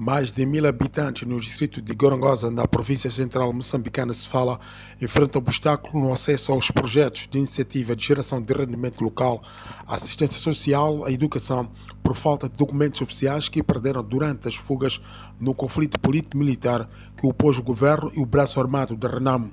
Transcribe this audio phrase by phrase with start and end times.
[0.00, 4.60] Mais de mil habitantes no distrito de Gorongosa, na província central moçambicana, se fala,
[5.02, 9.42] enfrentam obstáculo no acesso aos projetos de iniciativa de geração de rendimento local,
[9.88, 11.68] assistência social, a educação,
[12.00, 15.00] por falta de documentos oficiais que perderam durante as fugas
[15.40, 19.52] no conflito político-militar que opôs o governo e o braço armado da Renamo.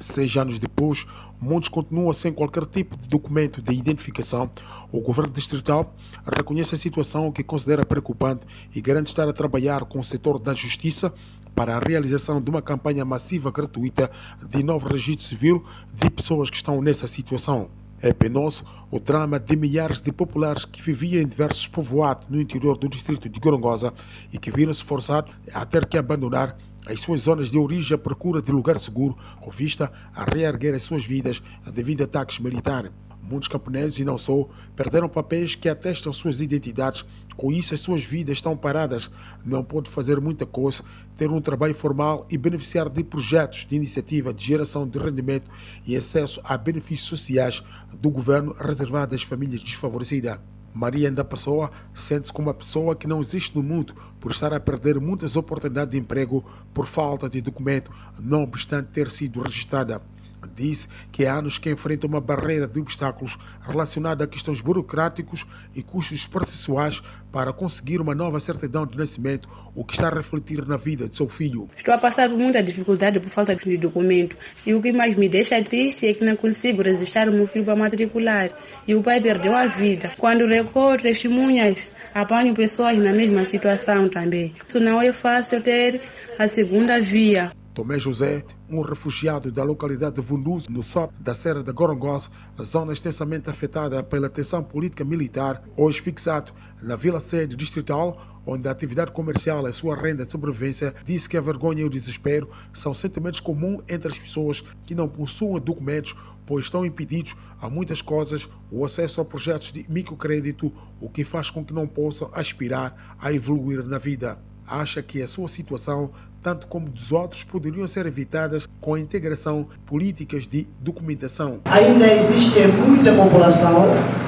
[0.00, 1.06] Seis anos depois,
[1.40, 4.50] muitos continuam sem qualquer tipo de documento de identificação.
[4.90, 5.94] O governo distrital
[6.24, 10.54] reconhece a situação que considera preocupante e garante estar a trabalhar com o setor da
[10.54, 11.12] justiça
[11.54, 14.10] para a realização de uma campanha massiva gratuita
[14.48, 17.68] de novo registro civil de pessoas que estão nessa situação.
[18.00, 22.76] É penoso o drama de milhares de populares que viviam em diversos povoados no interior
[22.76, 23.94] do distrito de Gorongosa
[24.32, 28.42] e que viram-se forçados a ter que abandonar as suas zonas de origem à procura
[28.42, 32.92] de lugar seguro, com vista a reerguer as suas vidas devido a ataques militares.
[33.28, 34.46] Muitos camponeses, e não só,
[34.76, 37.04] perderam papéis que atestam suas identidades.
[37.36, 39.10] Com isso, as suas vidas estão paradas.
[39.44, 40.84] Não pode fazer muita coisa,
[41.16, 45.50] ter um trabalho formal e beneficiar de projetos de iniciativa de geração de rendimento
[45.86, 47.62] e acesso a benefícios sociais
[48.00, 50.38] do governo reservado às famílias desfavorecidas.
[50.74, 54.58] Maria da Pessoa sente-se como uma pessoa que não existe no mundo por estar a
[54.58, 56.44] perder muitas oportunidades de emprego
[56.74, 60.02] por falta de documento, não obstante ter sido registrada.
[60.46, 65.82] Disse que há anos que enfrenta uma barreira de obstáculos relacionada a questões burocráticos e
[65.82, 70.76] custos processuais para conseguir uma nova certidão de nascimento, o que está a refletir na
[70.76, 71.68] vida de seu filho.
[71.76, 75.28] Estou a passar por muita dificuldade por falta de documento e o que mais me
[75.28, 78.50] deixa triste é que não consigo registrar o meu filho para matricular
[78.86, 80.12] e o pai perdeu a vida.
[80.18, 84.54] Quando recorro testemunhas, apanho pessoas na mesma situação também.
[84.68, 86.00] Isso não é fácil ter
[86.38, 87.50] a segunda via.
[87.74, 92.30] Tomé José, um refugiado da localidade de Vunduzo, no sul da Serra da Gorongosa,
[92.62, 98.16] zona extensamente afetada pela tensão política militar, hoje fixado na Vila Sede Distrital,
[98.46, 101.90] onde a atividade comercial é sua renda de sobrevivência, disse que a vergonha e o
[101.90, 106.14] desespero são sentimentos comuns entre as pessoas que não possuem documentos,
[106.46, 111.50] pois estão impedidos a muitas coisas o acesso a projetos de microcrédito, o que faz
[111.50, 116.10] com que não possam aspirar a evoluir na vida acha que a sua situação,
[116.42, 121.60] tanto como dos outros, poderiam ser evitadas com a integração políticas de documentação.
[121.66, 123.86] Ainda existe muita população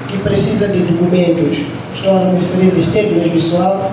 [0.08, 1.58] que precisa de documentos.
[1.94, 3.90] Estou a me referir de pessoal.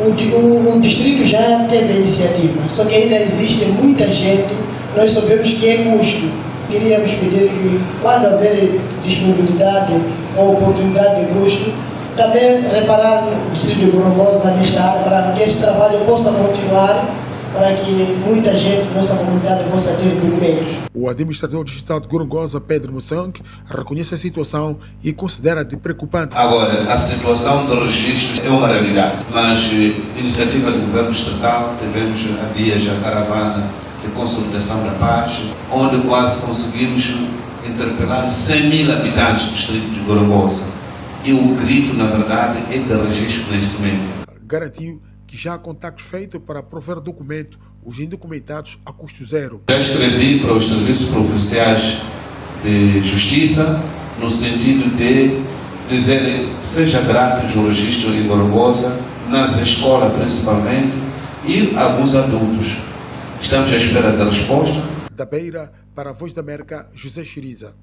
[0.00, 4.54] O, o, o, distrito já teve a iniciativa, só que ainda existe muita gente,
[4.96, 6.30] nós sabemos que é custo.
[6.70, 9.94] Queríamos pedir que, quando haver disponibilidade
[10.36, 11.72] ou oportunidade de custo,
[12.18, 14.97] também reparar o distrito de Gorongosa nesta área
[15.48, 17.08] este trabalho possa continuar
[17.54, 17.90] para que
[18.26, 20.76] muita gente, nossa comunidade, possa ter documentos.
[20.94, 23.32] O administrador digital de Gorongosa, Pedro Mossang,
[23.64, 26.36] reconhece a situação e considera de preocupante.
[26.36, 32.26] Agora, a situação do registro é uma realidade, mas eh, iniciativa do governo estatal, tivemos
[32.42, 33.70] há dias a caravana
[34.04, 35.40] de consolidação da paz,
[35.72, 37.14] onde quase conseguimos
[37.66, 40.64] interpelar 100 mil habitantes do distrito de Gorongosa
[41.24, 44.18] e o grito, na verdade, é de registro de nascimento.
[44.46, 49.62] Garantiu que já há contactos feitos para prover documento, os indocumentados a custo zero.
[49.70, 52.02] Já escrevi para os serviços provinciais
[52.62, 53.80] de justiça,
[54.18, 55.44] no sentido de
[55.88, 60.96] dizer seja grátis o registro em Gorogosa, nas escolas principalmente,
[61.44, 62.78] e alguns adultos.
[63.40, 64.82] Estamos à espera da resposta.
[65.14, 67.74] Da Beira, para a Voz da América, José Chiriza.